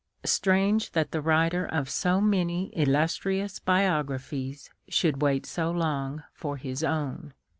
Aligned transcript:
Strange 0.25 0.93
that 0.93 1.11
the 1.11 1.21
writer 1.21 1.63
of 1.63 1.87
so 1.87 2.19
many 2.19 2.69
illustrious 2.75 3.59
biograjjhies 3.59 4.71
should 4.89 5.21
wait 5.21 5.45
so 5.45 5.69
long 5.69 6.23
for 6.33 6.57
his 6.57 6.83
own. 6.83 7.35